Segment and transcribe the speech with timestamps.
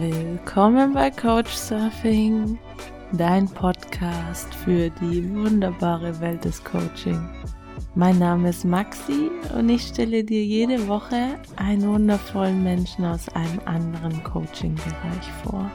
[0.00, 2.58] Willkommen bei Coach Surfing,
[3.12, 7.28] dein Podcast für die wunderbare Welt des Coaching.
[7.94, 13.60] Mein Name ist Maxi und ich stelle dir jede Woche einen wundervollen Menschen aus einem
[13.66, 15.70] anderen Coaching-Bereich vor.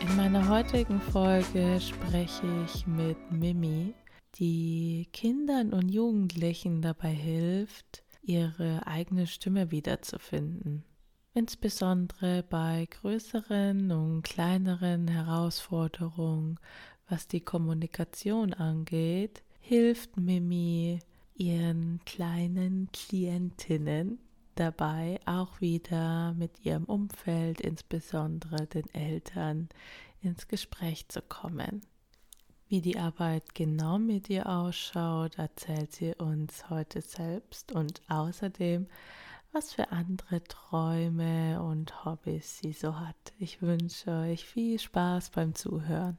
[0.00, 3.92] In meiner heutigen Folge spreche ich mit Mimi,
[4.36, 10.84] die Kindern und Jugendlichen dabei hilft, ihre eigene Stimme wiederzufinden.
[11.36, 16.58] Insbesondere bei größeren und kleineren Herausforderungen,
[17.10, 20.98] was die Kommunikation angeht, hilft Mimi
[21.34, 24.18] ihren kleinen Klientinnen
[24.54, 29.68] dabei, auch wieder mit ihrem Umfeld, insbesondere den Eltern,
[30.22, 31.82] ins Gespräch zu kommen.
[32.66, 38.86] Wie die Arbeit genau mit ihr ausschaut, erzählt sie uns heute selbst und außerdem,
[39.56, 43.16] was für andere Träume und Hobbys sie so hat.
[43.38, 46.18] Ich wünsche euch viel Spaß beim Zuhören.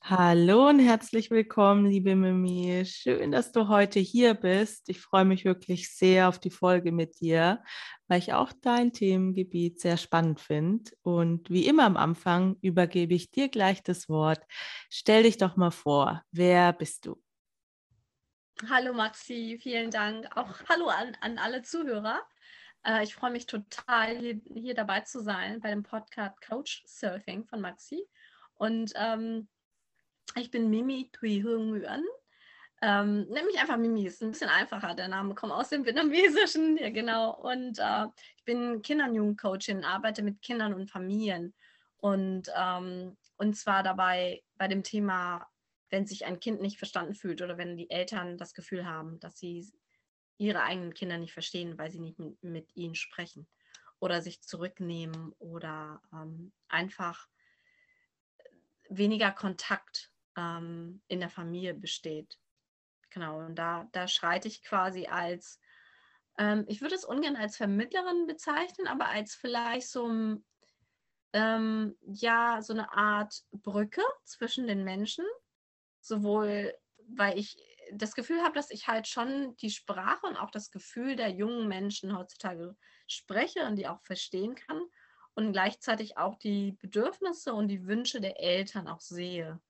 [0.00, 2.84] Hallo und herzlich willkommen, liebe Mimi.
[2.86, 4.88] Schön, dass du heute hier bist.
[4.88, 7.64] Ich freue mich wirklich sehr auf die Folge mit dir,
[8.06, 10.92] weil ich auch dein Themengebiet sehr spannend finde.
[11.02, 14.40] Und wie immer am Anfang übergebe ich dir gleich das Wort.
[14.88, 17.20] Stell dich doch mal vor, wer bist du?
[18.70, 20.34] Hallo Maxi, vielen Dank.
[20.36, 22.22] Auch hallo an, an alle Zuhörer.
[22.86, 27.44] Äh, ich freue mich total, hier, hier, dabei zu sein bei dem Podcast Coach Surfing
[27.44, 28.06] von Maxi.
[28.54, 29.48] Und ähm,
[30.36, 32.04] ich bin Mimi Tui Hung Nguyen.
[32.82, 34.94] Ähm, nenn mich einfach Mimi, ist ein bisschen einfacher.
[34.94, 37.34] Der Name kommt aus dem Vietnamesischen, ja genau.
[37.34, 41.54] Und äh, ich bin Kinder- und Jugendcoachin, arbeite mit Kindern und Familien.
[41.96, 45.46] Und, ähm, und zwar dabei bei dem Thema,
[45.90, 49.38] wenn sich ein Kind nicht verstanden fühlt oder wenn die Eltern das Gefühl haben, dass
[49.38, 49.66] sie
[50.38, 53.48] ihre eigenen Kinder nicht verstehen, weil sie nicht mit, mit ihnen sprechen
[53.98, 57.28] oder sich zurücknehmen oder ähm, einfach
[58.88, 62.38] weniger Kontakt ähm, in der Familie besteht.
[63.10, 65.58] Genau, und da, da schreite ich quasi als,
[66.38, 70.38] ähm, ich würde es ungern als Vermittlerin bezeichnen, aber als vielleicht so,
[71.32, 75.24] ähm, ja, so eine Art Brücke zwischen den Menschen,
[76.00, 76.74] sowohl
[77.08, 77.56] weil ich
[77.92, 81.68] das Gefühl habe, dass ich halt schon die Sprache und auch das Gefühl der jungen
[81.68, 82.76] Menschen heutzutage
[83.06, 84.82] spreche und die auch verstehen kann
[85.34, 89.60] und gleichzeitig auch die Bedürfnisse und die Wünsche der Eltern auch sehe.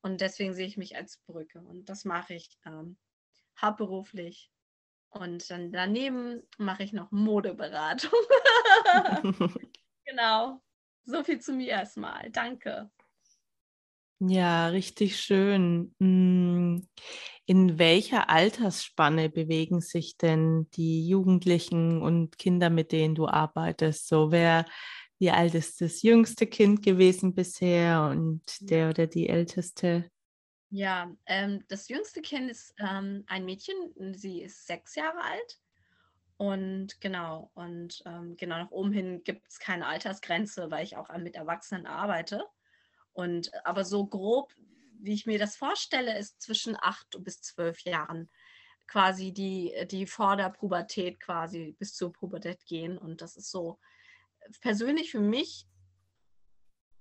[0.00, 1.60] Und deswegen sehe ich mich als Brücke.
[1.60, 2.96] Und das mache ich ähm,
[3.60, 4.50] hauptberuflich.
[5.10, 8.12] Und dann daneben mache ich noch Modeberatung.
[10.04, 10.62] genau.
[11.04, 12.30] So viel zu mir erstmal.
[12.30, 12.90] Danke.
[14.20, 15.94] Ja, richtig schön.
[17.50, 24.06] In welcher Altersspanne bewegen sich denn die Jugendlichen und Kinder, mit denen du arbeitest?
[24.06, 24.66] So, wer
[25.18, 30.10] wie alt ist das jüngste Kind gewesen bisher und der oder die älteste?
[30.68, 35.58] Ja, ähm, das jüngste Kind ist ähm, ein Mädchen, sie ist sechs Jahre alt.
[36.36, 41.08] Und genau, und ähm, genau nach oben hin gibt es keine Altersgrenze, weil ich auch
[41.16, 42.44] mit Erwachsenen arbeite.
[43.14, 44.52] Und aber so grob,
[45.00, 48.30] wie ich mir das vorstelle, ist zwischen acht bis zwölf Jahren
[48.86, 52.98] quasi die, die vor der Pubertät quasi bis zur Pubertät gehen.
[52.98, 53.78] Und das ist so
[54.60, 55.66] persönlich für mich,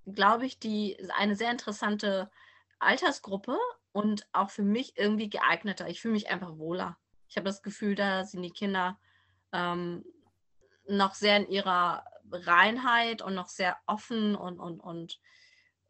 [0.05, 2.29] glaube ich, die eine sehr interessante
[2.79, 3.57] Altersgruppe
[3.91, 5.87] und auch für mich irgendwie geeigneter.
[5.87, 6.97] Ich fühle mich einfach wohler.
[7.29, 8.99] Ich habe das Gefühl, da sind die Kinder
[9.51, 10.05] ähm,
[10.87, 15.19] noch sehr in ihrer Reinheit und noch sehr offen und, und, und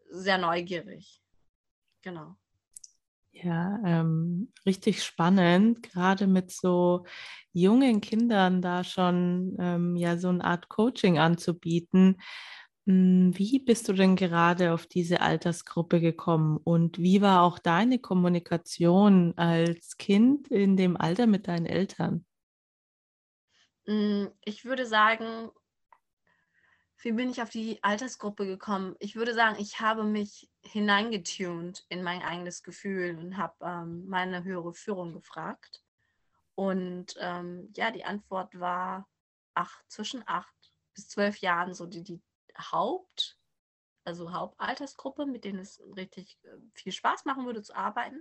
[0.09, 1.22] sehr neugierig.
[2.07, 2.38] Genau.
[3.34, 7.06] Ja, ähm, richtig spannend, gerade mit so
[7.51, 12.22] jungen Kindern da schon ähm, ja so eine Art Coaching anzubieten.
[12.88, 18.00] Hm, wie bist du denn gerade auf diese Altersgruppe gekommen und wie war auch deine
[18.00, 22.25] Kommunikation als Kind in dem Alter mit deinen Eltern?
[23.85, 25.49] Hm, ich würde sagen,
[27.07, 28.97] wie bin ich auf die Altersgruppe gekommen?
[28.99, 34.43] Ich würde sagen, ich habe mich hineingetunt in mein eigenes Gefühl und habe ähm, meine
[34.43, 35.81] höhere Führung gefragt.
[36.55, 39.07] Und ähm, ja, die Antwort war
[39.53, 40.53] ach, zwischen acht
[40.95, 42.21] bis zwölf Jahren so die, die
[42.59, 43.39] Haupt,
[44.03, 48.19] also Hauptaltersgruppe, mit denen es richtig äh, viel Spaß machen würde zu arbeiten.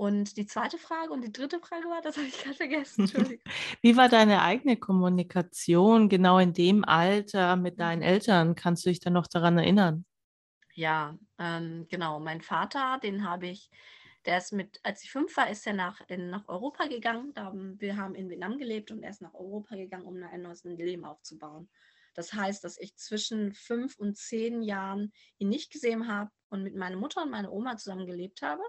[0.00, 3.04] Und die zweite Frage und die dritte Frage war, das habe ich gerade vergessen.
[3.82, 8.54] Wie war deine eigene Kommunikation genau in dem Alter mit deinen Eltern?
[8.54, 10.06] Kannst du dich dann noch daran erinnern?
[10.72, 12.18] Ja, ähm, genau.
[12.18, 13.68] Mein Vater, den habe ich,
[14.24, 17.34] der ist mit, als ich fünf war, ist er nach, in, nach Europa gegangen.
[17.34, 20.64] Da, wir haben in Vietnam gelebt und er ist nach Europa gegangen, um ein neues
[20.64, 21.68] Leben aufzubauen.
[22.14, 26.74] Das heißt, dass ich zwischen fünf und zehn Jahren ihn nicht gesehen habe und mit
[26.74, 28.62] meiner Mutter und meiner Oma zusammen gelebt habe.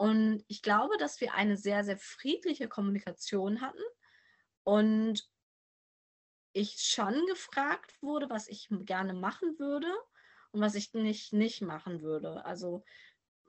[0.00, 3.82] Und ich glaube, dass wir eine sehr, sehr friedliche Kommunikation hatten.
[4.62, 5.28] Und
[6.54, 9.92] ich schon gefragt wurde, was ich gerne machen würde
[10.52, 12.46] und was ich nicht, nicht machen würde.
[12.46, 12.82] Also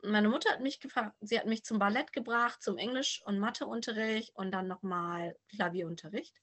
[0.04, 4.36] meine Mutter hat mich gefragt, sie hat mich zum Ballett gebracht, zum Englisch- und Matheunterricht
[4.36, 6.42] und dann nochmal Klavierunterricht.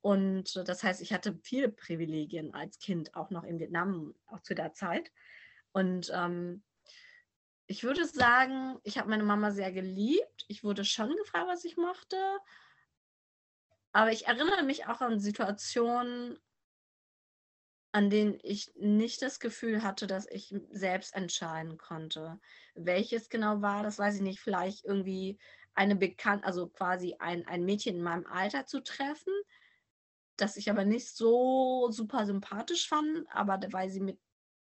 [0.00, 4.54] Und das heißt, ich hatte viele Privilegien als Kind, auch noch in Vietnam, auch zu
[4.54, 5.10] der Zeit.
[5.72, 6.62] Und ähm,
[7.70, 10.44] ich würde sagen, ich habe meine Mama sehr geliebt.
[10.48, 12.16] Ich wurde schon gefragt, was ich mochte.
[13.92, 16.36] Aber ich erinnere mich auch an Situationen,
[17.92, 22.40] an denen ich nicht das Gefühl hatte, dass ich selbst entscheiden konnte.
[22.74, 24.40] Welches genau war, das weiß ich nicht.
[24.40, 25.38] Vielleicht irgendwie
[25.74, 29.32] eine Bekannte, also quasi ein, ein Mädchen in meinem Alter zu treffen,
[30.36, 34.18] das ich aber nicht so super sympathisch fand, aber weil sie mit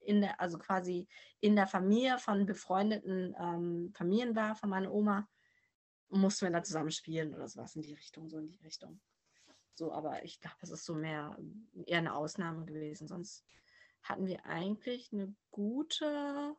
[0.01, 1.07] in der, also quasi
[1.41, 5.29] in der Familie von befreundeten ähm, Familien war, von meiner Oma,
[6.09, 9.01] mussten wir da zusammen spielen oder sowas in die Richtung, so in die Richtung.
[9.75, 11.37] So, aber ich glaube, das ist so mehr
[11.87, 13.09] eher eine Ausnahme gewesen.
[13.09, 13.45] Sonst
[14.03, 16.55] hatten wir eigentlich eine gute,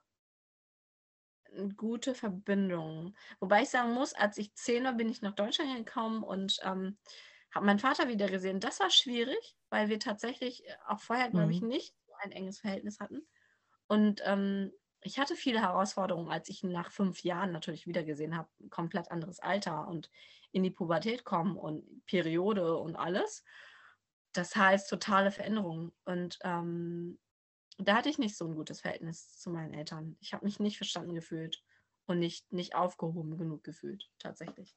[1.55, 3.15] eine gute Verbindung.
[3.39, 6.97] Wobei ich sagen muss, als ich zehn war, bin ich nach Deutschland gekommen und ähm,
[7.53, 8.59] habe meinen Vater wieder gesehen.
[8.59, 11.51] Das war schwierig, weil wir tatsächlich auch vorher, glaube mhm.
[11.51, 13.27] ich, nicht so ein enges Verhältnis hatten.
[13.87, 14.71] Und ähm,
[15.01, 18.49] ich hatte viele Herausforderungen, als ich ihn nach fünf Jahren natürlich wiedergesehen habe.
[18.69, 20.11] Komplett anderes Alter und
[20.51, 23.43] in die Pubertät kommen und Periode und alles.
[24.33, 25.91] Das heißt, totale Veränderungen.
[26.05, 27.19] Und ähm,
[27.77, 30.17] da hatte ich nicht so ein gutes Verhältnis zu meinen Eltern.
[30.21, 31.63] Ich habe mich nicht verstanden gefühlt
[32.07, 34.75] und nicht, nicht aufgehoben genug gefühlt, tatsächlich.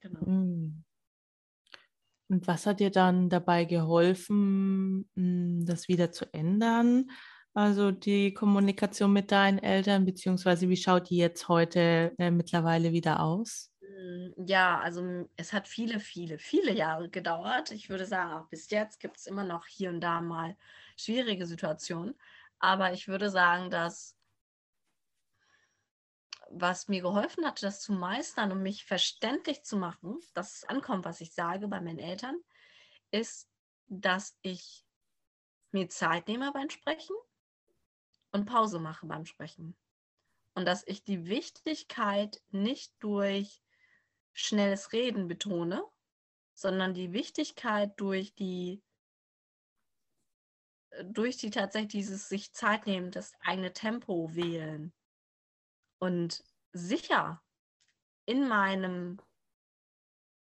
[0.00, 0.26] Genau.
[0.26, 0.85] Hm.
[2.28, 7.10] Und was hat dir dann dabei geholfen, hm, das wieder zu ändern?
[7.54, 13.20] Also die Kommunikation mit deinen Eltern, beziehungsweise wie schaut die jetzt heute äh, mittlerweile wieder
[13.20, 13.72] aus?
[13.80, 17.70] Hm, ja, also es hat viele, viele, viele Jahre gedauert.
[17.70, 20.56] Ich würde sagen, auch bis jetzt gibt es immer noch hier und da mal
[20.96, 22.14] schwierige Situationen.
[22.58, 24.15] Aber ich würde sagen, dass
[26.50, 31.04] was mir geholfen hat, das zu meistern und mich verständlich zu machen, dass es ankommt,
[31.04, 32.40] was ich sage bei meinen Eltern,
[33.10, 33.48] ist,
[33.88, 34.84] dass ich
[35.72, 37.16] mir Zeit nehme beim Sprechen
[38.32, 39.76] und Pause mache beim Sprechen.
[40.54, 43.62] Und dass ich die Wichtigkeit nicht durch
[44.32, 45.84] schnelles Reden betone,
[46.54, 48.82] sondern die Wichtigkeit durch die
[51.04, 54.94] durch die tatsächlich dieses sich Zeit nehmen, das eigene Tempo wählen
[55.98, 57.42] und sicher
[58.26, 59.18] in meinem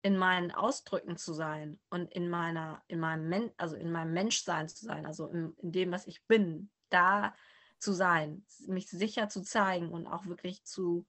[0.05, 4.67] in meinen Ausdrücken zu sein und in meiner in meinem Men also in meinem Menschsein
[4.67, 7.33] zu sein, also in, in dem was ich bin, da
[7.79, 11.05] zu sein, mich sicher zu zeigen und auch wirklich zu,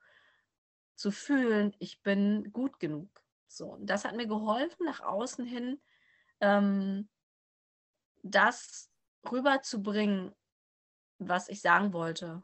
[0.97, 3.23] zu fühlen, ich bin gut genug.
[3.47, 5.81] So, das hat mir geholfen, nach außen hin
[6.41, 7.09] ähm,
[8.23, 8.91] das
[9.31, 10.35] rüberzubringen,
[11.19, 12.43] was ich sagen wollte.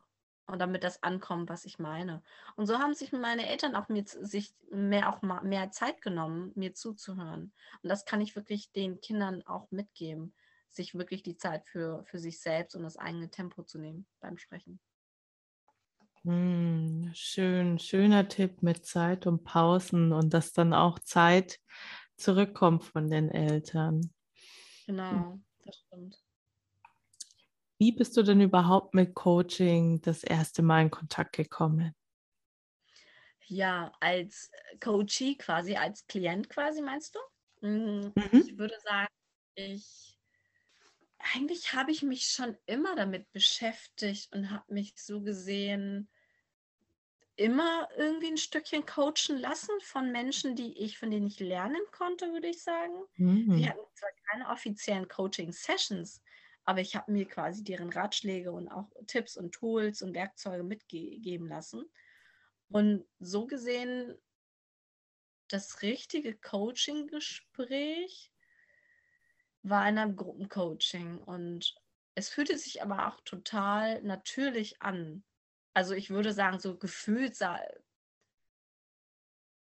[0.51, 2.23] Und damit das ankommt, was ich meine.
[2.57, 6.75] Und so haben sich meine Eltern auch mir sich mehr auch mehr Zeit genommen, mir
[6.75, 7.53] zuzuhören.
[7.83, 10.35] Und das kann ich wirklich den Kindern auch mitgeben
[10.71, 14.39] sich wirklich die Zeit für, für sich selbst und das eigene Tempo zu nehmen beim
[14.39, 14.81] Sprechen.
[16.23, 21.59] Hm, schön, schöner Tipp mit Zeit und Pausen und dass dann auch Zeit
[22.17, 24.13] zurückkommt von den Eltern.
[24.87, 26.23] Genau, das stimmt.
[27.81, 31.95] Wie bist du denn überhaupt mit Coaching das erste Mal in Kontakt gekommen?
[33.47, 37.19] Ja, als Coachie quasi, als Klient quasi, meinst du?
[37.67, 38.51] Hm, mhm.
[38.51, 39.09] Ich würde sagen,
[39.55, 40.17] ich
[41.19, 46.09] eigentlich habe ich mich schon immer damit beschäftigt und habe mich so gesehen
[47.37, 52.33] immer irgendwie ein Stückchen coachen lassen von Menschen, die ich, von denen ich lernen konnte,
[52.33, 53.05] würde ich sagen.
[53.19, 53.57] Mhm.
[53.57, 56.23] Wir hatten zwar keine offiziellen Coaching-Sessions,
[56.71, 61.49] aber ich habe mir quasi deren Ratschläge und auch Tipps und Tools und Werkzeuge mitgeben
[61.49, 61.85] lassen.
[62.69, 64.17] Und so gesehen,
[65.49, 68.33] das richtige Coaching-Gespräch
[69.65, 71.75] war in einem Gruppencoaching und
[72.15, 75.25] es fühlte sich aber auch total natürlich an.
[75.75, 77.37] Also ich würde sagen, so gefühlt,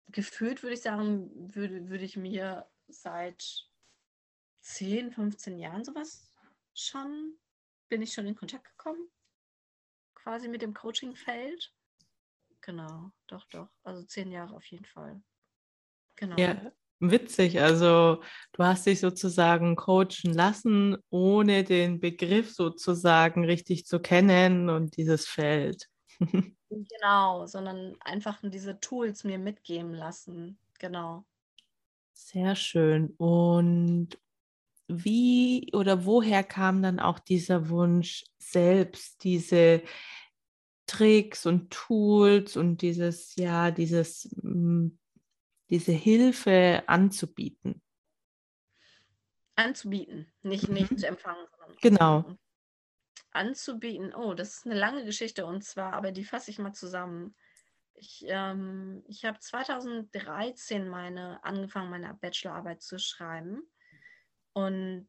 [0.09, 3.67] gefühlt würde ich sagen, würde, würde ich mir seit
[4.61, 6.28] 10, 15 Jahren sowas
[6.79, 7.39] schon,
[7.89, 9.09] bin ich schon in Kontakt gekommen,
[10.15, 11.73] quasi mit dem Coaching-Feld.
[12.61, 13.69] Genau, doch, doch.
[13.83, 15.23] Also zehn Jahre auf jeden Fall.
[16.17, 16.37] Genau.
[16.37, 17.61] Ja, witzig.
[17.61, 24.97] Also du hast dich sozusagen coachen lassen, ohne den Begriff sozusagen richtig zu kennen und
[24.97, 25.89] dieses Feld.
[26.71, 30.59] genau, sondern einfach diese Tools mir mitgeben lassen.
[30.79, 31.25] Genau.
[32.13, 33.15] Sehr schön.
[33.17, 34.19] Und
[34.89, 39.83] wie oder woher kam dann auch dieser Wunsch, selbst diese
[40.87, 44.89] Tricks und Tools und dieses, ja, dieses, mm,
[45.69, 47.83] diese Hilfe anzubieten?
[49.55, 50.99] Anzubieten, nicht, nicht mhm.
[50.99, 51.47] zu empfangen.
[51.83, 52.25] Genau.
[53.33, 57.37] Anzubieten, oh, das ist eine lange Geschichte und zwar, aber die fasse ich mal zusammen.
[57.95, 63.63] Ich, ähm, ich habe 2013 meine, angefangen, meine Bachelorarbeit zu schreiben.
[64.59, 65.09] Und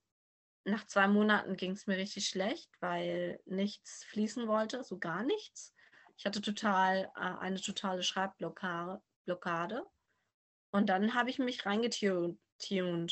[0.63, 5.73] nach zwei Monaten ging es mir richtig schlecht, weil nichts fließen wollte, so gar nichts.
[6.17, 9.01] Ich hatte total äh, eine totale Schreibblockade.
[9.25, 9.85] Blockade.
[10.69, 12.37] Und dann habe ich mich reingetunt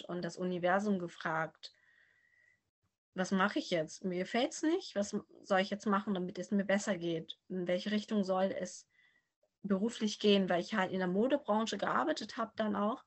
[0.07, 1.73] und das Universum gefragt,
[3.15, 4.03] was mache ich jetzt?
[4.03, 4.95] Mir gefällt es nicht.
[4.95, 7.39] Was soll ich jetzt machen, damit es mir besser geht?
[7.49, 8.87] In welche Richtung soll es
[9.63, 13.03] beruflich gehen, weil ich halt in der Modebranche gearbeitet habe dann auch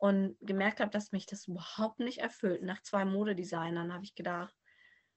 [0.00, 2.62] und gemerkt habe, dass mich das überhaupt nicht erfüllt.
[2.62, 4.54] Nach zwei Modedesignern habe ich gedacht,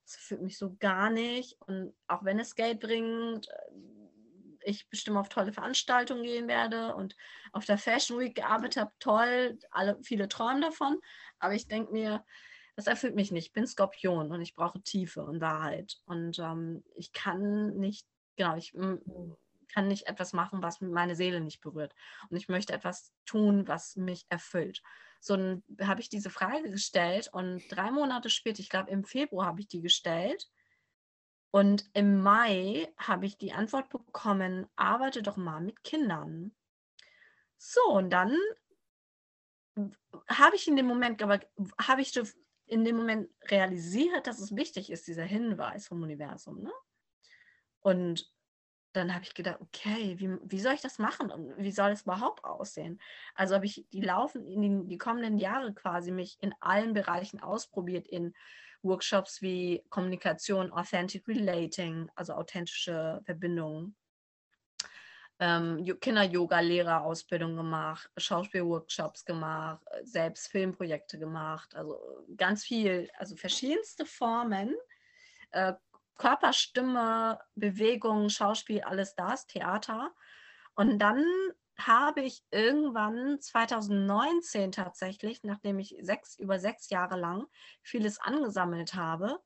[0.05, 1.55] das erfüllt mich so gar nicht.
[1.61, 3.71] Und auch wenn es Geld bringt, äh,
[4.65, 7.15] ich bestimmt auf tolle Veranstaltungen gehen werde und
[7.53, 10.99] auf der Fashion Week gearbeitet habe, toll, alle, viele träumen davon.
[11.39, 12.25] Aber ich denke mir,
[12.75, 13.47] das erfüllt mich nicht.
[13.47, 15.95] Ich bin Skorpion und ich brauche Tiefe und Wahrheit.
[16.05, 18.73] Und ähm, ich kann nicht, genau, ich
[19.73, 21.95] kann nicht etwas machen, was meine Seele nicht berührt.
[22.29, 24.81] Und ich möchte etwas tun, was mich erfüllt.
[25.19, 29.61] So habe ich diese Frage gestellt und drei Monate später, ich glaube im Februar habe
[29.61, 30.49] ich die gestellt.
[31.51, 36.55] Und im Mai habe ich die Antwort bekommen, arbeite doch mal mit Kindern.
[37.57, 38.35] So, und dann
[40.27, 41.39] habe ich in dem Moment, aber
[41.79, 42.19] habe ich
[42.65, 46.63] in dem Moment realisiert, dass es wichtig ist, dieser Hinweis vom Universum.
[46.63, 46.71] Ne?
[47.79, 48.31] Und
[48.93, 52.03] dann habe ich gedacht, okay, wie, wie soll ich das machen und wie soll es
[52.03, 52.99] überhaupt aussehen?
[53.35, 57.39] Also habe ich die laufen in die, die kommenden Jahre quasi mich in allen Bereichen
[57.41, 58.33] ausprobiert in
[58.83, 63.95] Workshops wie Kommunikation, Authentic Relating, also authentische Verbindungen,
[65.39, 71.97] ähm, Kinder-Yoga-Lehrerausbildung gemacht, Schauspielworkshops gemacht, selbst Filmprojekte gemacht, also
[72.37, 74.75] ganz viel, also verschiedenste Formen,
[75.51, 75.73] äh,
[76.17, 80.13] Körper, Stimme, Bewegung, Schauspiel, alles das, Theater.
[80.75, 81.25] Und dann
[81.77, 87.45] habe ich irgendwann 2019 tatsächlich, nachdem ich sechs, über sechs Jahre lang
[87.81, 89.39] vieles angesammelt habe,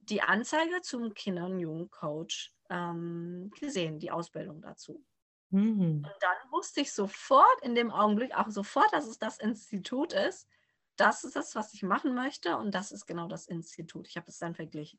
[0.00, 5.04] die Anzeige zum Kinder- und Jugendcoach ähm, gesehen, die Ausbildung dazu.
[5.50, 6.04] Mhm.
[6.04, 10.48] Und dann wusste ich sofort in dem Augenblick, auch sofort, dass es das Institut ist.
[10.96, 14.08] Das ist es, was ich machen möchte und das ist genau das Institut.
[14.08, 14.98] Ich habe es dann verglichen.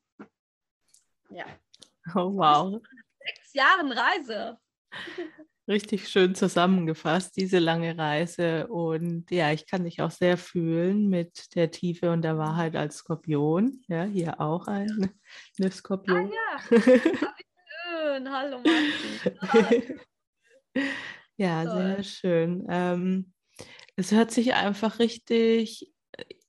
[1.30, 1.46] Ja.
[2.16, 2.82] Oh, wow.
[3.20, 4.58] Sechs Jahren Reise.
[5.68, 8.68] Richtig schön zusammengefasst, diese lange Reise.
[8.68, 12.98] Und ja, ich kann dich auch sehr fühlen mit der Tiefe und der Wahrheit als
[12.98, 13.84] Skorpion.
[13.88, 15.12] Ja, hier auch ein,
[15.60, 16.32] eine Skorpion.
[16.32, 16.82] Ah, ja.
[17.98, 18.32] schön.
[18.32, 19.96] Hallo, Maxi.
[21.38, 21.76] ja, Toll.
[21.76, 22.66] sehr schön.
[22.70, 23.34] Ähm,
[23.96, 25.92] es hört sich einfach richtig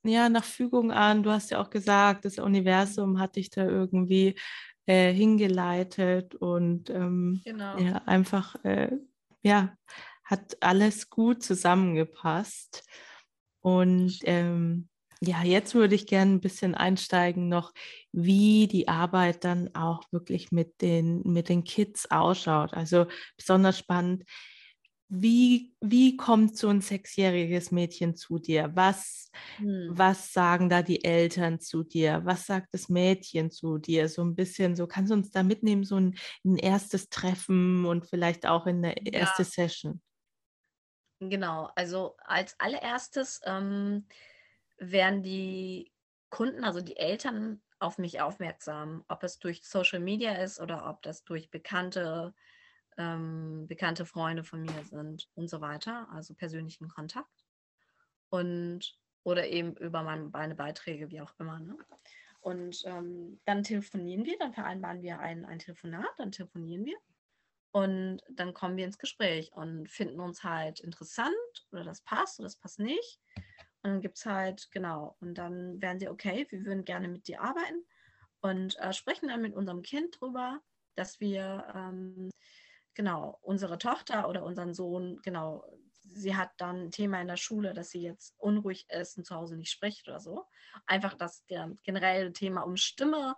[0.05, 1.23] ja, nach Fügung an.
[1.23, 4.39] Du hast ja auch gesagt, das Universum hat dich da irgendwie
[4.89, 7.77] äh, hingeleitet und ähm, genau.
[7.77, 8.91] ja, einfach, äh,
[9.43, 9.77] ja,
[10.25, 12.85] hat alles gut zusammengepasst.
[13.61, 14.89] Und ähm,
[15.21, 17.75] ja, jetzt würde ich gerne ein bisschen einsteigen noch,
[18.13, 22.73] wie die Arbeit dann auch wirklich mit den, mit den Kids ausschaut.
[22.73, 24.25] Also besonders spannend,
[25.09, 28.71] wie, wie kommt so ein sechsjähriges Mädchen zu dir?
[28.75, 29.95] Was, hm.
[29.97, 32.21] was sagen da die Eltern zu dir?
[32.25, 34.09] Was sagt das Mädchen zu dir?
[34.09, 38.07] So ein bisschen, so kannst du uns da mitnehmen, so ein, ein erstes Treffen und
[38.07, 39.49] vielleicht auch in eine erste ja.
[39.49, 40.03] Session.
[41.21, 44.07] Genau, also als allererstes ähm,
[44.79, 45.93] werden die
[46.31, 51.03] Kunden, also die Eltern, auf mich aufmerksam, ob es durch Social Media ist oder ob
[51.03, 52.35] das durch bekannte
[52.99, 57.47] ähm, bekannte Freunde von mir sind und so weiter, also persönlichen Kontakt.
[58.29, 61.59] Und oder eben über meine, meine Beiträge, wie auch immer.
[61.59, 61.77] Ne?
[62.41, 66.97] Und ähm, dann telefonieren wir, dann vereinbaren wir ein, ein Telefonat, dann telefonieren wir
[67.73, 71.35] und dann kommen wir ins Gespräch und finden uns halt interessant
[71.73, 73.21] oder das passt oder das passt nicht.
[73.83, 77.29] Und dann gibt es halt, genau, und dann werden sie, okay, wir würden gerne mit
[77.29, 77.85] dir arbeiten
[78.41, 80.61] und äh, sprechen dann mit unserem Kind drüber,
[80.97, 82.31] dass wir ähm,
[82.99, 85.65] genau, unsere Tochter oder unseren Sohn, genau,
[86.13, 89.37] sie hat dann ein Thema in der Schule, dass sie jetzt unruhig ist und zu
[89.37, 90.47] Hause nicht spricht oder so.
[90.85, 93.37] Einfach das generelle Thema um Stimme.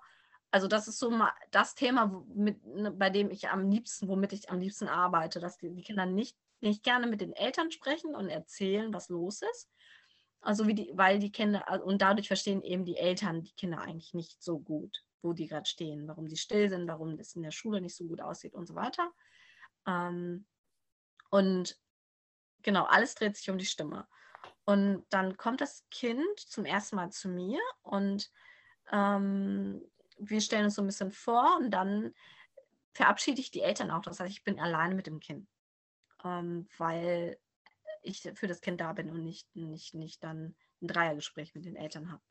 [0.50, 4.33] Also das ist so mal das Thema, mit, ne, bei dem ich am liebsten, womit
[4.33, 8.14] ich am liebsten arbeite, dass die, die Kinder nicht, nicht gerne mit den Eltern sprechen
[8.14, 9.71] und erzählen, was los ist.
[10.40, 14.14] Also wie die, weil die Kinder, und dadurch verstehen eben die Eltern die Kinder eigentlich
[14.14, 17.50] nicht so gut, wo die gerade stehen, warum sie still sind, warum es in der
[17.50, 19.12] Schule nicht so gut aussieht und so weiter.
[19.87, 20.47] Ähm,
[21.31, 21.79] und
[22.63, 24.07] genau, alles dreht sich um die Stimme.
[24.65, 28.31] Und dann kommt das Kind zum ersten Mal zu mir und
[28.93, 29.83] ähm,
[30.19, 32.15] wir stellen uns so ein bisschen vor und dann
[32.93, 34.03] verabschiede ich die Eltern auch.
[34.03, 35.49] Das heißt, ich bin alleine mit dem Kind,
[36.25, 37.39] ähm, weil
[38.03, 41.77] ich für das Kind da bin und nicht, nicht, nicht dann ein Dreiergespräch mit den
[41.77, 42.23] Eltern habe.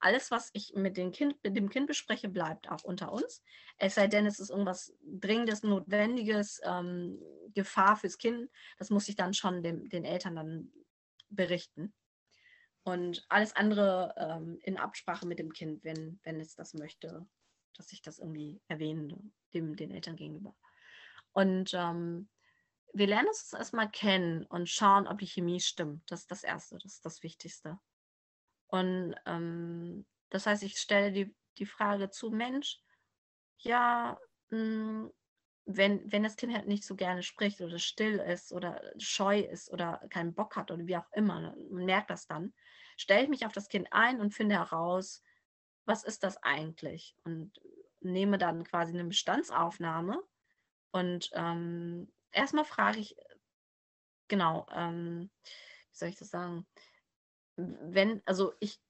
[0.00, 3.42] Alles, was ich mit, kind, mit dem Kind bespreche, bleibt auch unter uns.
[3.78, 7.20] Es sei denn, es ist irgendwas Dringendes, Notwendiges, ähm,
[7.54, 8.50] Gefahr fürs Kind.
[8.78, 10.72] Das muss ich dann schon dem, den Eltern dann
[11.28, 11.92] berichten.
[12.84, 17.26] Und alles andere ähm, in Absprache mit dem Kind, wenn, wenn es das möchte,
[17.76, 19.18] dass ich das irgendwie erwähne,
[19.54, 20.56] dem, den Eltern gegenüber.
[21.32, 22.28] Und ähm,
[22.92, 26.10] wir lernen es erstmal kennen und schauen, ob die Chemie stimmt.
[26.10, 27.78] Das ist das Erste, das ist das Wichtigste.
[28.72, 32.80] Und ähm, das heißt, ich stelle die, die Frage zu, Mensch,
[33.58, 35.12] ja, mh, hm,
[35.66, 39.70] wenn, wenn das Kind halt nicht so gerne spricht oder still ist oder scheu ist
[39.70, 42.54] oder keinen Bock hat oder wie auch immer, ne, man merkt das dann,
[42.96, 45.22] stelle ich mich auf das Kind ein und finde heraus,
[45.84, 47.14] was ist das eigentlich?
[47.24, 47.52] Und
[48.00, 50.20] nehme dann quasi eine Bestandsaufnahme
[50.92, 53.14] und ähm, erstmal frage ich,
[54.28, 56.66] genau, ähm, wie soll ich das sagen?
[57.56, 58.80] Wenn, also ich,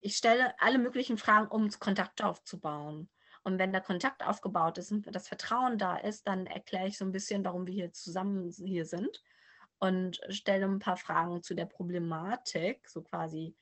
[0.00, 3.08] ich stelle alle möglichen Fragen, um Kontakt aufzubauen.
[3.42, 7.04] Und wenn der Kontakt aufgebaut ist und das Vertrauen da ist, dann erkläre ich so
[7.04, 9.22] ein bisschen, warum wir hier zusammen hier sind
[9.78, 13.56] und stelle ein paar Fragen zu der Problematik, so quasi,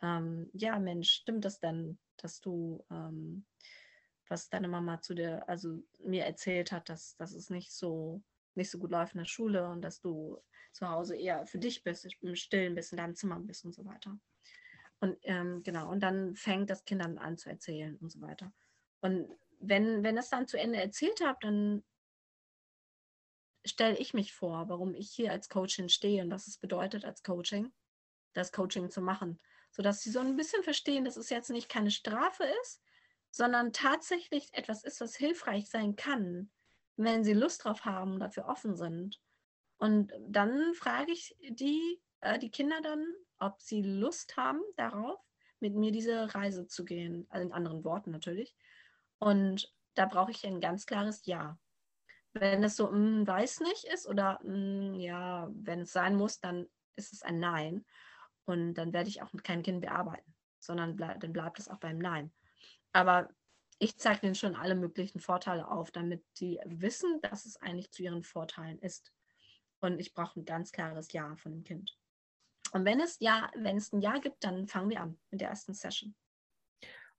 [0.00, 3.44] ähm, ja Mensch, stimmt das denn, dass du, ähm,
[4.26, 8.22] was deine Mama zu dir, also mir erzählt hat, dass, dass es nicht so,
[8.60, 10.38] nicht so gut läuft in der Schule und dass du
[10.72, 13.84] zu Hause eher für dich bist, im Stillen bist, in deinem Zimmer bist und so
[13.84, 14.18] weiter.
[15.00, 18.52] Und ähm, genau, und dann fängt das Kind dann an zu erzählen und so weiter.
[19.00, 21.82] Und wenn, wenn das dann zu Ende erzählt habe, dann
[23.64, 27.22] stelle ich mich vor, warum ich hier als Coachin stehe und was es bedeutet, als
[27.22, 27.72] Coaching,
[28.34, 29.40] das Coaching zu machen.
[29.70, 32.82] Sodass sie so ein bisschen verstehen, dass es jetzt nicht keine Strafe ist,
[33.30, 36.50] sondern tatsächlich etwas ist, was hilfreich sein kann,
[37.04, 39.20] wenn sie Lust drauf haben, dafür offen sind.
[39.78, 43.04] Und dann frage ich die, äh, die Kinder dann,
[43.38, 45.18] ob sie Lust haben darauf,
[45.60, 47.26] mit mir diese Reise zu gehen.
[47.30, 48.54] Also in anderen Worten natürlich.
[49.18, 51.58] Und da brauche ich ein ganz klares Ja.
[52.32, 56.16] Wenn es so, mh, hm, weiß nicht ist oder mh, hm, ja, wenn es sein
[56.16, 57.84] muss, dann ist es ein Nein.
[58.44, 61.78] Und dann werde ich auch mit keinem Kind bearbeiten, sondern bleib, dann bleibt es auch
[61.78, 62.32] beim Nein.
[62.92, 63.28] Aber
[63.80, 68.02] ich zeige ihnen schon alle möglichen Vorteile auf, damit sie wissen, dass es eigentlich zu
[68.02, 69.12] ihren Vorteilen ist.
[69.80, 71.96] Und ich brauche ein ganz klares Ja von dem Kind.
[72.72, 75.48] Und wenn es ja, wenn es ein Ja gibt, dann fangen wir an mit der
[75.48, 76.14] ersten Session.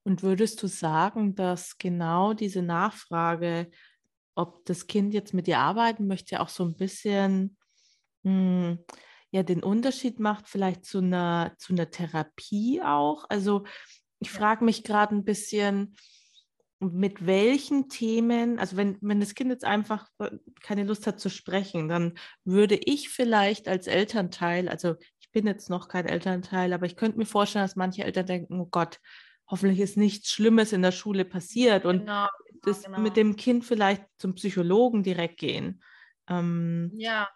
[0.04, 3.72] Und würdest du sagen, dass genau diese Nachfrage,
[4.36, 7.58] ob das Kind jetzt mit dir arbeiten möchte, auch so ein bisschen
[8.22, 8.86] mh, hm,
[9.32, 13.26] ja den Unterschied macht, vielleicht zu einer, zu einer Therapie auch?
[13.30, 13.66] Also
[14.20, 15.96] ich frage mich gerade ein bisschen,
[16.82, 20.08] mit welchen Themen, also wenn, wenn das Kind jetzt einfach
[20.62, 25.70] keine Lust hat zu sprechen, dann würde ich vielleicht als Elternteil, also ich bin jetzt
[25.70, 29.00] noch kein Elternteil, aber ich könnte mir vorstellen, dass manche Eltern denken, oh Gott,
[29.48, 32.28] hoffentlich ist nichts Schlimmes in der Schule passiert und genau,
[32.64, 33.00] das genau.
[33.00, 35.84] mit dem Kind vielleicht zum Psychologen direkt gehen.
[36.28, 37.30] Ähm, ja.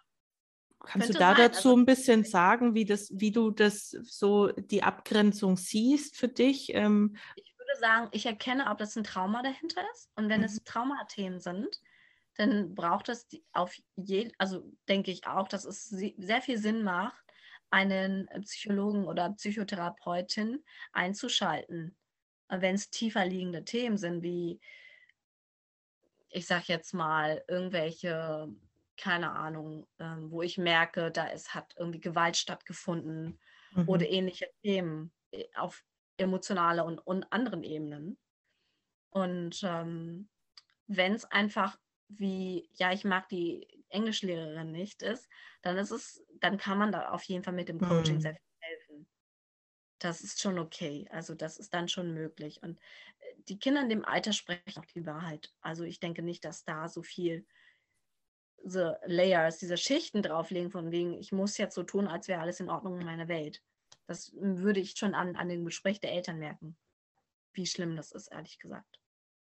[0.80, 1.36] Kannst du da sein.
[1.36, 6.28] dazu also, ein bisschen sagen, wie, das, wie du das so die Abgrenzung siehst für
[6.28, 6.74] dich?
[6.74, 10.10] Ähm, ich sagen, ich erkenne, ob das ein Trauma dahinter ist.
[10.16, 10.46] Und wenn mhm.
[10.46, 11.80] es Traumathemen sind,
[12.36, 17.24] dann braucht es auf jeden, also denke ich auch, dass es sehr viel Sinn macht,
[17.70, 20.62] einen Psychologen oder Psychotherapeutin
[20.92, 21.96] einzuschalten,
[22.48, 24.60] wenn es tiefer liegende Themen sind, wie
[26.28, 28.48] ich sage jetzt mal irgendwelche,
[28.96, 33.38] keine Ahnung, ähm, wo ich merke, da es hat irgendwie Gewalt stattgefunden
[33.72, 33.88] mhm.
[33.88, 35.82] oder ähnliche Themen äh, auf
[36.18, 38.18] emotionale und, und anderen Ebenen.
[39.10, 40.28] Und ähm,
[40.86, 45.28] wenn es einfach wie, ja, ich mag die Englischlehrerin nicht ist,
[45.62, 48.20] dann ist es, dann kann man da auf jeden Fall mit dem Coaching mhm.
[48.20, 49.08] sehr viel helfen.
[49.98, 51.08] Das ist schon okay.
[51.10, 52.62] Also das ist dann schon möglich.
[52.62, 52.78] Und
[53.18, 55.52] äh, die Kinder in dem Alter sprechen auch die Wahrheit.
[55.60, 57.46] Also ich denke nicht, dass da so viel
[58.62, 62.60] diese Layers, diese Schichten drauflegen, von wegen, ich muss jetzt so tun, als wäre alles
[62.60, 63.62] in Ordnung in meiner Welt.
[64.06, 66.76] Das würde ich schon an, an dem Gespräch der Eltern merken,
[67.52, 69.00] wie schlimm das ist, ehrlich gesagt.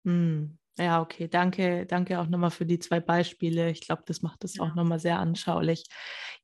[0.05, 0.57] Hm.
[0.77, 1.27] Ja, okay.
[1.27, 3.69] Danke, danke auch nochmal für die zwei Beispiele.
[3.69, 4.63] Ich glaube, das macht es ja.
[4.63, 5.85] auch nochmal sehr anschaulich.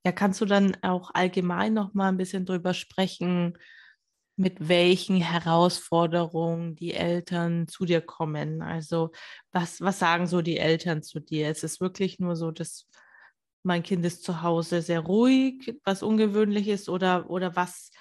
[0.06, 3.58] Ja, kannst du dann auch allgemein nochmal ein bisschen drüber sprechen,
[4.36, 8.62] mit welchen Herausforderungen die Eltern zu dir kommen?
[8.62, 9.12] Also,
[9.52, 11.50] was, was sagen so die Eltern zu dir?
[11.50, 12.88] Ist es wirklich nur so, dass
[13.64, 17.92] mein Kind ist zu Hause sehr ruhig, was ungewöhnlich ist, oder, oder was,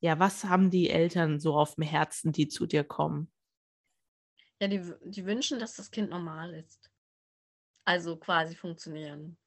[0.00, 3.30] ja, was haben die Eltern so auf dem Herzen, die zu dir kommen?
[4.60, 6.90] Ja, die, die wünschen, dass das Kind normal ist.
[7.84, 9.38] Also quasi funktionieren.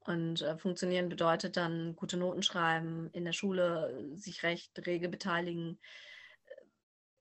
[0.00, 5.78] Und äh, funktionieren bedeutet dann gute Noten schreiben, in der Schule sich recht rege beteiligen,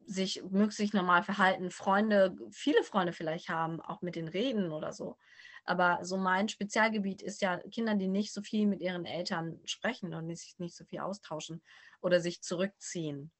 [0.05, 5.17] sich möglichst normal verhalten, Freunde, viele Freunde vielleicht haben, auch mit den Reden oder so.
[5.67, 10.13] Aber so mein Spezialgebiet ist ja Kinder, die nicht so viel mit ihren Eltern sprechen
[10.13, 11.61] und sich nicht so viel austauschen
[12.01, 13.31] oder sich zurückziehen.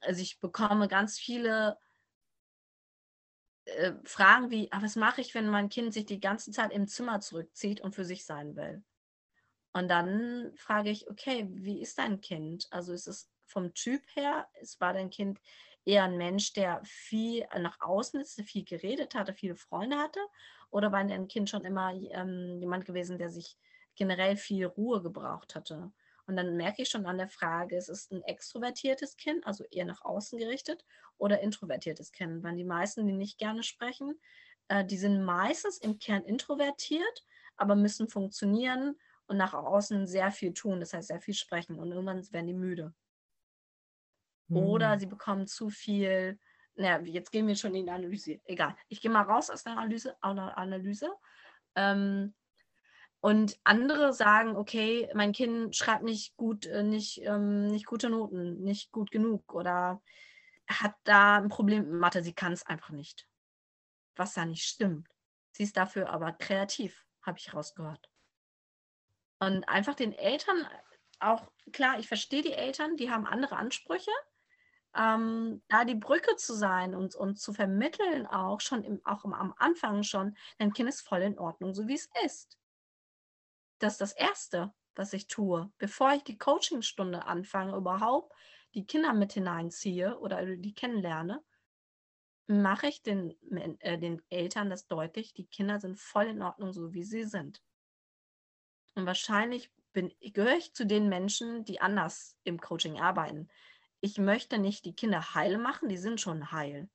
[0.00, 1.78] Also ich bekomme ganz viele
[3.66, 6.88] äh, Fragen wie, ah, was mache ich, wenn mein Kind sich die ganze Zeit im
[6.88, 8.82] Zimmer zurückzieht und für sich sein will?
[9.74, 12.66] Und dann frage ich, okay, wie ist dein Kind?
[12.70, 15.38] Also ist es vom Typ her, es war dein Kind
[15.84, 20.20] eher ein Mensch, der viel nach außen ist, viel geredet hatte, viele Freunde hatte?
[20.70, 23.56] Oder war dein Kind schon immer ähm, jemand gewesen, der sich
[23.94, 25.92] generell viel Ruhe gebraucht hatte?
[26.26, 29.84] Und dann merke ich schon an der Frage, ist es ein extrovertiertes Kind, also eher
[29.84, 30.84] nach außen gerichtet,
[31.18, 32.42] oder introvertiertes Kind?
[32.42, 34.20] Weil die meisten, die nicht gerne sprechen,
[34.68, 40.52] äh, die sind meistens im Kern introvertiert, aber müssen funktionieren und nach außen sehr viel
[40.54, 42.94] tun, das heißt sehr viel sprechen und irgendwann werden die müde.
[44.52, 44.58] Mhm.
[44.58, 44.98] Oder hm.
[45.00, 46.38] sie bekommen zu viel,
[46.74, 48.76] naja, jetzt gehen wir schon in die Analyse, egal.
[48.88, 50.16] Ich gehe mal raus aus der Analyse.
[50.20, 51.10] Analyse.
[51.74, 52.34] Ähm,
[53.20, 58.62] und andere sagen, okay, mein Kind schreibt nicht gut, äh, nicht, ähm, nicht gute Noten,
[58.62, 60.02] nicht gut genug oder
[60.68, 63.28] hat da ein Problem mit Mathe, sie kann es einfach nicht.
[64.16, 65.08] Was da nicht stimmt.
[65.52, 68.10] Sie ist dafür aber kreativ, habe ich rausgehört.
[69.38, 70.66] Und einfach den Eltern
[71.20, 74.10] auch, klar, ich verstehe die Eltern, die haben andere Ansprüche.
[74.94, 79.54] Ähm, da die Brücke zu sein und, und zu vermitteln, auch schon im, auch am
[79.58, 82.58] Anfang schon, dein Kind ist voll in Ordnung, so wie es ist
[83.82, 88.32] das ist das Erste, was ich tue, bevor ich die Coachingstunde anfange, überhaupt
[88.74, 91.42] die Kinder mit hineinziehe oder die kennenlerne,
[92.46, 93.34] mache ich den,
[93.80, 97.62] äh, den Eltern das deutlich, die Kinder sind voll in Ordnung, so wie sie sind.
[98.94, 103.48] Und wahrscheinlich bin, gehöre ich zu den Menschen, die anders im Coaching arbeiten.
[104.04, 106.90] Ich möchte nicht die Kinder heil machen, die sind schon heil.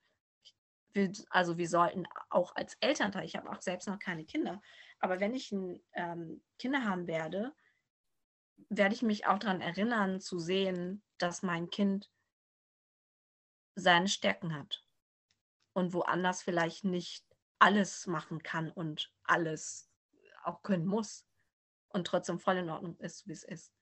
[1.29, 4.61] also wir sollten auch als Elternteil, ich habe auch selbst noch keine Kinder,
[4.99, 5.53] aber wenn ich
[5.93, 7.55] ähm, Kinder haben werde,
[8.69, 12.11] werde ich mich auch daran erinnern zu sehen, dass mein Kind
[13.75, 14.85] seine Stärken hat
[15.73, 17.25] und woanders vielleicht nicht
[17.59, 19.89] alles machen kann und alles
[20.43, 21.25] auch können muss
[21.89, 23.76] und trotzdem voll in Ordnung ist, wie es ist.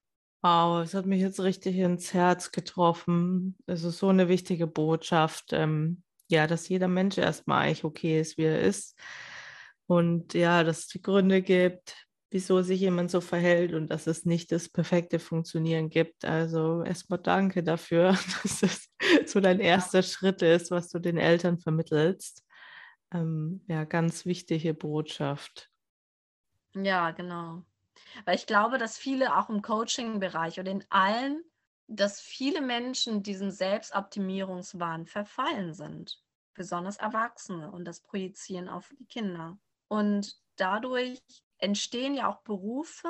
[0.46, 3.58] Wow, es hat mich jetzt richtig ins Herz getroffen.
[3.66, 8.38] Es ist so eine wichtige Botschaft, ähm, ja, dass jeder Mensch erstmal eigentlich okay ist,
[8.38, 8.96] wie er ist
[9.88, 11.96] und ja, dass es die Gründe gibt,
[12.30, 16.26] wieso sich jemand so verhält und dass es nicht das perfekte Funktionieren gibt.
[16.26, 18.12] Also erstmal danke dafür,
[18.44, 18.90] dass das
[19.26, 22.46] so dein erster Schritt ist, was du den Eltern vermittelst.
[23.12, 25.72] Ähm, ja, ganz wichtige Botschaft.
[26.76, 27.66] Ja, genau.
[28.24, 31.44] Weil ich glaube, dass viele auch im Coaching-Bereich oder in allen,
[31.88, 36.22] dass viele Menschen diesen Selbstoptimierungswahn verfallen sind.
[36.54, 39.58] Besonders Erwachsene und das Projizieren auf die Kinder.
[39.88, 41.22] Und dadurch
[41.58, 43.10] entstehen ja auch Berufe.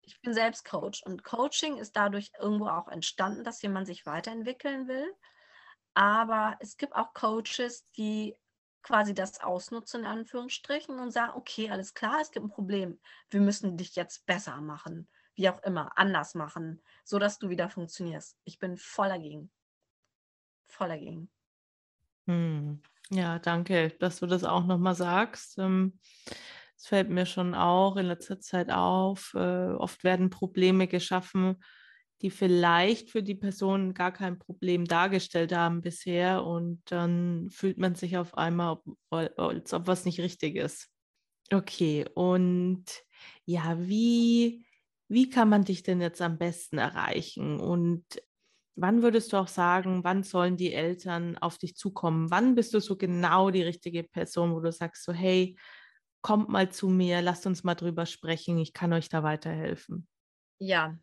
[0.00, 4.88] Ich bin selbst Coach und Coaching ist dadurch irgendwo auch entstanden, dass jemand sich weiterentwickeln
[4.88, 5.12] will.
[5.94, 8.36] Aber es gibt auch Coaches, die
[8.86, 13.00] quasi das ausnutzen, in Anführungsstrichen, und sagen, okay, alles klar, es gibt ein Problem.
[13.30, 18.38] Wir müssen dich jetzt besser machen, wie auch immer, anders machen, sodass du wieder funktionierst.
[18.44, 19.50] Ich bin voll dagegen.
[20.68, 21.28] Voll dagegen.
[22.28, 22.80] Hm.
[23.10, 25.58] Ja, danke, dass du das auch nochmal sagst.
[25.58, 25.98] Ähm,
[26.76, 29.34] es fällt mir schon auch in letzter Zeit auf.
[29.34, 31.60] Äh, oft werden Probleme geschaffen,
[32.22, 36.44] die vielleicht für die Person gar kein Problem dargestellt haben bisher.
[36.44, 38.78] Und dann fühlt man sich auf einmal,
[39.10, 40.88] als ob was nicht richtig ist.
[41.52, 42.84] Okay, und
[43.44, 44.66] ja, wie,
[45.08, 47.60] wie kann man dich denn jetzt am besten erreichen?
[47.60, 48.04] Und
[48.80, 52.30] Wann würdest du auch sagen, wann sollen die Eltern auf dich zukommen?
[52.30, 55.58] Wann bist du so genau die richtige Person, wo du sagst so, hey,
[56.22, 60.08] kommt mal zu mir, lasst uns mal drüber sprechen, ich kann euch da weiterhelfen.
[60.58, 60.98] Ja,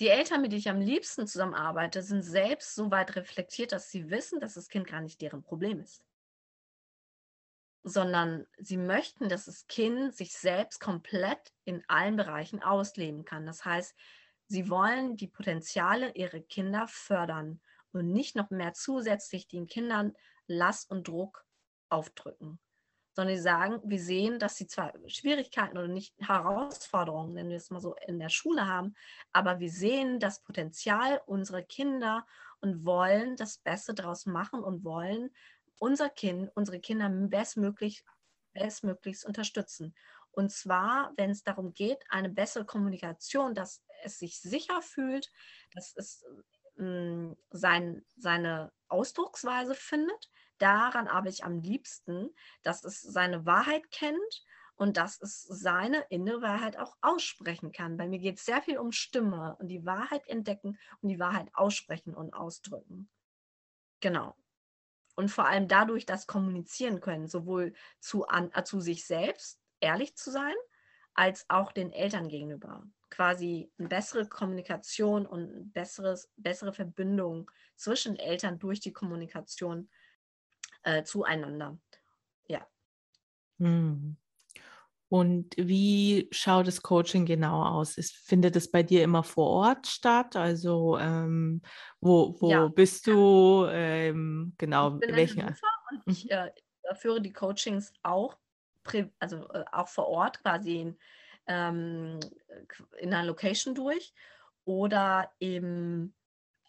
[0.00, 4.10] die Eltern, mit denen ich am liebsten zusammenarbeite, sind selbst so weit reflektiert, dass sie
[4.10, 6.02] wissen, dass das Kind gar nicht deren Problem ist.
[7.82, 13.46] Sondern sie möchten, dass das Kind sich selbst komplett in allen Bereichen ausleben kann.
[13.46, 13.94] Das heißt,
[14.46, 17.60] sie wollen die Potenziale ihrer Kinder fördern
[17.92, 20.14] und nicht noch mehr zusätzlich den Kindern
[20.46, 21.44] Last und Druck
[21.90, 22.58] aufdrücken
[23.12, 27.70] sondern die sagen, wir sehen, dass sie zwar Schwierigkeiten oder nicht Herausforderungen, nennen wir es
[27.70, 28.94] mal so, in der Schule haben,
[29.32, 32.26] aber wir sehen das Potenzial unserer Kinder
[32.60, 35.30] und wollen das Beste daraus machen und wollen
[35.78, 38.04] unser Kind, unsere Kinder bestmöglich,
[38.52, 39.94] bestmöglichst unterstützen.
[40.32, 45.30] Und zwar, wenn es darum geht, eine bessere Kommunikation, dass es sich sicher fühlt,
[45.74, 46.24] dass es
[46.76, 52.30] mh, mm, sein, seine Ausdrucksweise findet, daran arbeite ich am liebsten,
[52.62, 54.44] dass es seine Wahrheit kennt
[54.80, 57.98] und dass es seine innere Wahrheit auch aussprechen kann.
[57.98, 61.50] Bei mir geht es sehr viel um Stimme und die Wahrheit entdecken und die Wahrheit
[61.52, 63.10] aussprechen und ausdrücken.
[64.00, 64.34] Genau.
[65.16, 70.16] Und vor allem dadurch das kommunizieren können, sowohl zu, an, äh, zu sich selbst, ehrlich
[70.16, 70.54] zu sein,
[71.12, 72.86] als auch den Eltern gegenüber.
[73.10, 79.90] Quasi eine bessere Kommunikation und besseres, bessere Verbindung zwischen Eltern durch die Kommunikation
[80.82, 81.78] äh, zueinander.
[82.48, 82.66] Ja.
[83.58, 84.16] Hm.
[85.10, 87.98] Und wie schaut das Coaching genau aus?
[87.98, 90.36] Ist, findet es bei dir immer vor Ort statt?
[90.36, 91.62] Also ähm,
[92.00, 92.68] wo, wo ja.
[92.68, 93.66] bist du?
[93.68, 95.48] Ähm, genau, ich bin welchen?
[95.48, 96.30] Und ich mhm.
[96.30, 96.50] äh,
[96.94, 98.38] führe die Coachings auch,
[99.18, 100.98] also äh, auch vor Ort quasi in,
[101.48, 102.20] ähm,
[103.00, 104.14] in einer Location durch
[104.64, 106.14] oder eben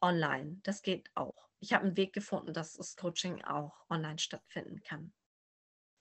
[0.01, 0.59] online.
[0.63, 5.13] Das geht auch ich habe einen Weg gefunden, dass das Coaching auch online stattfinden kann.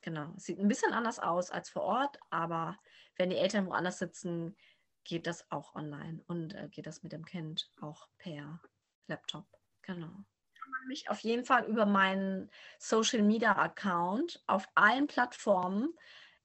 [0.01, 0.33] Genau.
[0.37, 2.79] Sieht ein bisschen anders aus als vor Ort, aber
[3.16, 4.57] wenn die Eltern woanders sitzen,
[5.05, 8.61] geht das auch online und äh, geht das mit dem Kind auch per
[9.07, 9.46] Laptop.
[9.83, 10.07] Genau.
[10.07, 15.94] Kann man mich auf jeden Fall über meinen Social Media Account auf allen Plattformen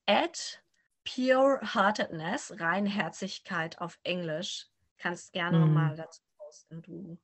[0.05, 0.61] at
[1.05, 5.65] Pure Heartedness, Reinherzigkeit auf Englisch, kannst gerne mhm.
[5.65, 6.81] nochmal dazu posten.
[6.81, 7.17] Du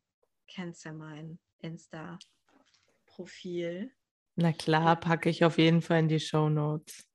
[0.47, 3.91] kennst ja meinen Insta-Profil.
[4.35, 7.07] Na klar, packe ich auf jeden Fall in die Show Notes.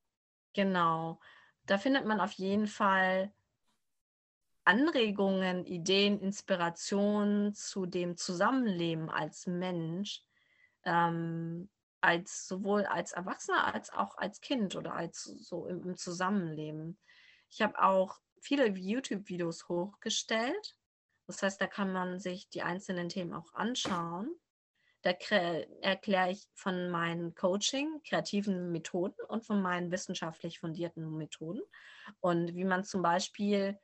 [0.53, 1.21] Genau.
[1.65, 3.33] Da findet man auf jeden Fall
[4.65, 10.25] Anregungen, Ideen, Inspirationen zu dem Zusammenleben als Mensch,
[10.85, 16.99] ähm, als sowohl als Erwachsener als auch als Kind oder als so im, im Zusammenleben.
[17.49, 20.77] Ich habe auch viele YouTube-Videos hochgestellt
[21.27, 24.31] das heißt, da kann man sich die einzelnen Themen auch anschauen.
[25.03, 31.63] Da erkläre ich von meinen Coaching, kreativen Methoden und von meinen wissenschaftlich fundierten Methoden
[32.21, 33.79] und wie man zum Beispiel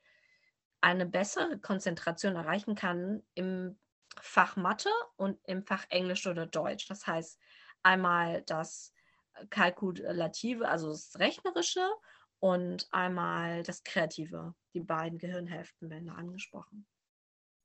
[0.80, 3.78] eine bessere Konzentration erreichen kann im
[4.20, 6.88] Fach Mathe und im Fach Englisch oder Deutsch.
[6.88, 7.38] Das heißt,
[7.82, 8.92] einmal das
[9.50, 11.88] Kalkulative, also das Rechnerische
[12.40, 14.54] und einmal das Kreative.
[14.74, 16.86] Die beiden Gehirnhälften werden da angesprochen.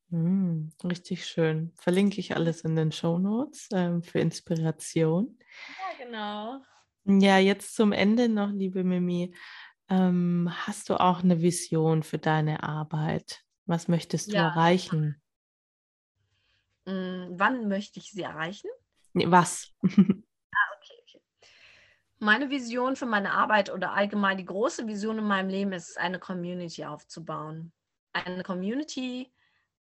[0.10, 1.72] Mm, richtig schön.
[1.76, 5.38] Verlinke ich alles in den Show Notes ähm, für Inspiration.
[5.80, 6.62] Ja, genau.
[7.06, 9.34] Ja, jetzt zum Ende noch, liebe Mimi.
[9.90, 13.44] Ähm, hast du auch eine Vision für deine Arbeit?
[13.66, 14.48] Was möchtest du ja.
[14.50, 15.22] erreichen?
[16.86, 18.70] Mm, wann möchte ich sie erreichen?
[19.14, 19.74] Nee, was?
[19.84, 21.22] ah, okay, okay.
[22.20, 26.20] Meine Vision für meine Arbeit oder allgemein die große Vision in meinem Leben ist, eine
[26.20, 27.74] Community aufzubauen.
[28.14, 29.32] Eine Community,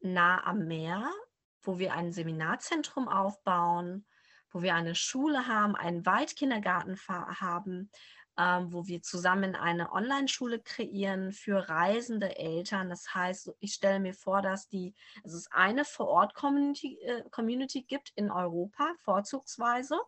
[0.06, 1.10] nah am Meer,
[1.62, 4.06] wo wir ein Seminarzentrum aufbauen,
[4.52, 7.89] wo wir eine Schule haben, einen Waldkindergarten haben,
[8.38, 12.89] ähm, wo wir zusammen eine Online-Schule kreieren für reisende Eltern.
[12.89, 18.12] Das heißt, ich stelle mir vor, dass, die, dass es eine Vor-Ort-Community äh, Community gibt
[18.15, 20.00] in Europa, vorzugsweise,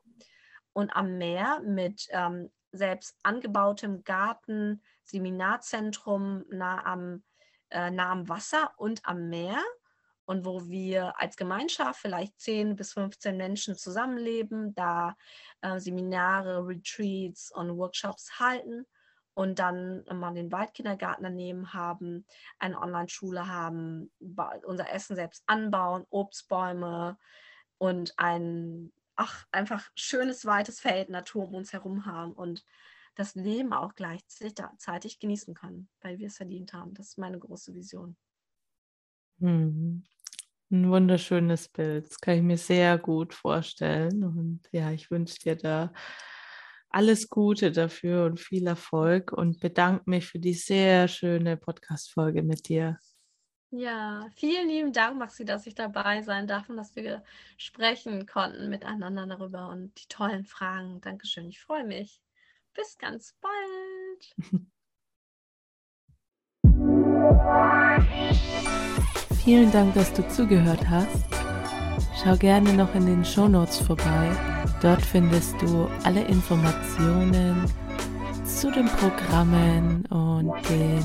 [0.73, 7.23] und am Meer mit ähm, selbst angebautem Garten, Seminarzentrum nah am,
[7.69, 9.63] äh, nah am Wasser und am Meer
[10.27, 15.15] und wo wir als Gemeinschaft vielleicht 10 bis 15 Menschen zusammenleben, da
[15.61, 18.85] äh, Seminare, Retreats und Workshops halten
[19.35, 22.25] und dann mal den Waldkindergarten daneben haben,
[22.59, 24.11] eine Online-Schule haben,
[24.65, 27.17] unser Essen selbst anbauen, Obstbäume
[27.77, 32.65] und ein ach, einfach schönes, weites Feld, Natur um uns herum haben und
[33.15, 36.93] das Leben auch gleichzeitig genießen können, weil wir es verdient haben.
[36.93, 38.17] Das ist meine große Vision.
[39.39, 40.03] Hm.
[40.69, 42.10] Ein wunderschönes Bild.
[42.10, 44.23] Das kann ich mir sehr gut vorstellen.
[44.23, 45.93] Und ja, ich wünsche dir da
[46.89, 52.67] alles Gute dafür und viel Erfolg und bedanke mich für die sehr schöne Podcast-Folge mit
[52.67, 52.97] dir.
[53.71, 57.23] Ja, vielen lieben Dank, Maxi, dass ich dabei sein darf und dass wir
[57.58, 61.01] sprechen konnten miteinander darüber und die tollen Fragen.
[61.01, 62.21] Dankeschön, ich freue mich.
[62.73, 64.67] Bis ganz bald.
[69.47, 71.23] Vielen Dank, dass du zugehört hast.
[72.21, 74.29] Schau gerne noch in den Show Notes vorbei.
[74.81, 77.63] Dort findest du alle Informationen
[78.43, 80.99] zu den Programmen und den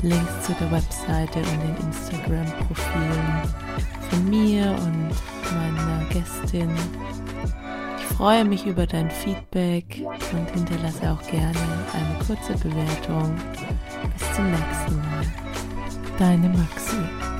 [0.00, 3.42] Links zu der Webseite und den Instagram-Profilen
[4.08, 5.10] von mir und
[5.54, 6.70] meiner Gästin.
[7.98, 11.58] Ich freue mich über dein Feedback und hinterlasse auch gerne
[11.92, 13.36] eine kurze Bewertung.
[14.14, 15.26] Bis zum nächsten Mal.
[16.18, 17.39] Deine Maxi.